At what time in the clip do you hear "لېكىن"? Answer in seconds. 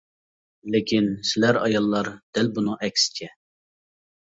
0.75-1.09